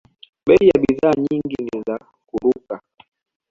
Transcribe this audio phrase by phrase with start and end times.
[0.45, 2.81] Bei ya bidhaa nyingi ni za kuruka